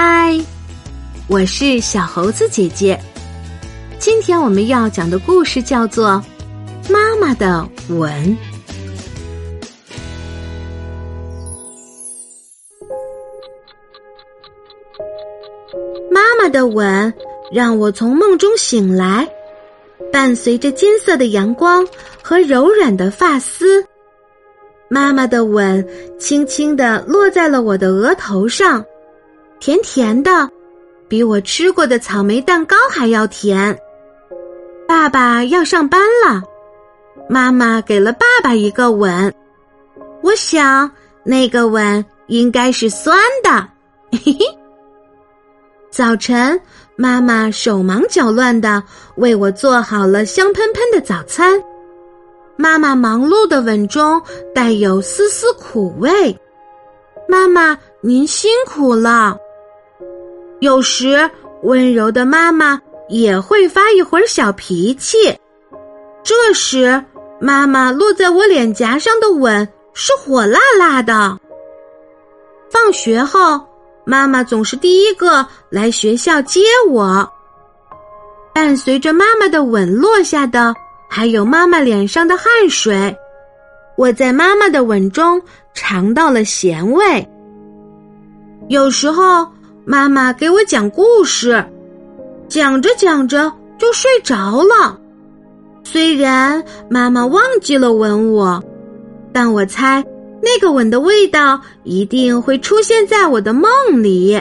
[0.00, 0.38] 嗨，
[1.26, 2.96] 我是小猴子姐姐。
[3.98, 6.22] 今天我们要讲的故事叫做
[6.88, 8.08] 《妈妈的吻》。
[16.12, 17.12] 妈妈的吻
[17.50, 19.28] 让我从梦中醒来，
[20.12, 21.84] 伴随着金色的阳光
[22.22, 23.84] 和柔软的发丝。
[24.88, 25.84] 妈妈的吻
[26.20, 28.84] 轻轻的落在了我的额头上，
[29.60, 30.48] 甜甜的，
[31.08, 33.76] 比我吃过的草莓蛋糕还要甜。
[34.86, 36.42] 爸爸要上班了，
[37.28, 39.34] 妈妈给了爸爸一个吻，
[40.22, 40.90] 我想
[41.24, 43.50] 那个吻应该是酸的。
[44.12, 44.38] 嘿嘿。
[45.90, 46.60] 早晨，
[46.96, 48.82] 妈妈手忙脚乱的
[49.16, 51.60] 为我做好了香喷喷的早餐。
[52.56, 54.20] 妈妈忙碌的吻中
[54.54, 56.36] 带有丝丝苦味，
[57.28, 59.36] 妈妈您辛苦了。
[60.60, 61.30] 有时
[61.62, 65.16] 温柔的妈妈也会发一会儿小脾气，
[66.22, 67.04] 这时
[67.40, 71.38] 妈妈落在我脸颊上的吻是火辣辣的。
[72.70, 73.60] 放学后，
[74.04, 77.30] 妈妈总是第一个来学校接我，
[78.52, 80.74] 伴随着妈妈的吻落下的。
[81.10, 83.16] 还有妈妈脸上的汗水，
[83.96, 85.40] 我在妈妈的吻中
[85.72, 87.26] 尝到了咸味。
[88.68, 89.50] 有时候
[89.90, 91.64] 妈妈给我讲故事，
[92.46, 95.00] 讲着讲着就睡着了。
[95.82, 98.62] 虽然妈妈忘记了吻我，
[99.32, 100.04] 但我猜
[100.42, 103.70] 那个吻的味道一定会出现在我的梦
[104.02, 104.38] 里。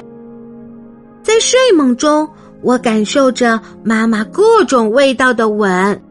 [1.23, 2.27] 在睡梦中，
[2.61, 6.01] 我感受着妈妈各种味道的吻。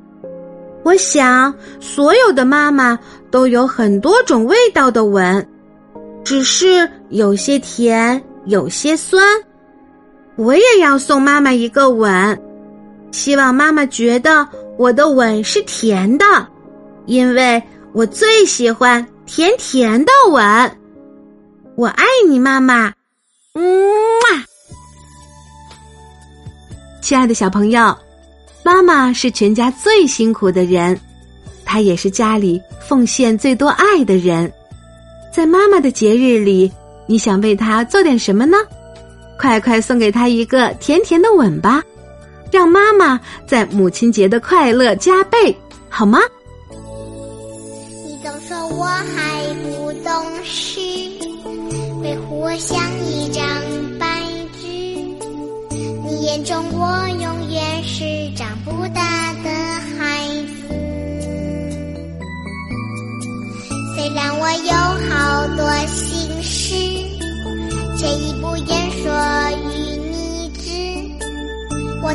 [0.83, 2.99] 我想，所有的妈妈
[3.31, 5.47] 都有很多种味道的吻，
[6.25, 9.23] 只是有些甜，有些酸。
[10.37, 12.43] 我也要送妈妈一个吻，
[13.11, 16.25] 希望妈妈觉得我的吻是甜的，
[17.07, 17.63] 因为
[17.93, 20.43] 我最喜欢甜甜的吻。
[21.77, 22.93] 我爱你，妈妈，
[23.55, 23.63] 嗯
[24.23, 24.45] 嘛，
[27.01, 27.97] 亲爱的小朋友。
[28.63, 30.99] 妈妈是全家最辛苦的人，
[31.65, 34.53] 她也是家里奉献最多爱的人。
[35.33, 36.73] 在妈妈的节日里，
[37.07, 38.57] 你想为他做点什么呢？
[39.39, 41.83] 快快送给他一个甜甜的吻吧，
[42.51, 45.55] 让妈妈在母亲节的快乐加倍，
[45.89, 46.19] 好吗？
[48.07, 50.13] 你总说我还不懂
[50.43, 50.81] 事，
[52.03, 53.29] 维护我像一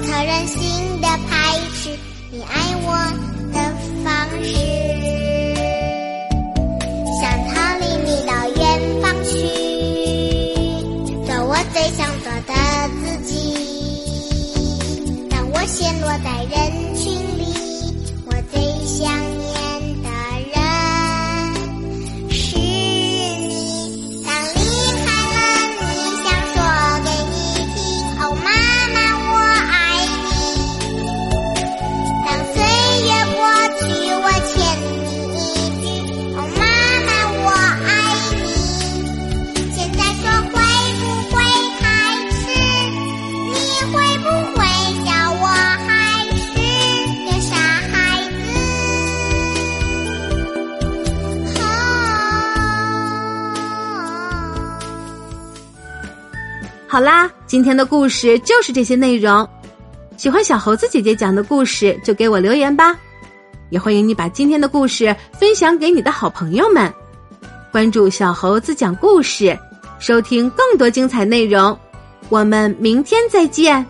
[0.02, 1.92] 我特任性的排斥
[2.32, 2.90] 你爱我
[3.54, 3.58] 的
[4.04, 4.50] 方式，
[7.22, 8.60] 想逃离你到远
[9.00, 9.30] 方去，
[11.28, 12.52] 做我最想做的
[13.04, 13.30] 自己，
[15.30, 16.92] 让我陷落在人。
[56.92, 59.48] 好啦，今天的故事就是这些内容。
[60.18, 63.00] 喜欢小猴子姐姐讲的故事，就给我留言吧。
[63.70, 66.94] 也欢迎你把今天的故事分享给你的好朋友们。
[67.72, 69.58] 关注小猴子讲故事，
[70.00, 71.80] 收听更多精彩内容。
[72.28, 73.86] 我们明天再见。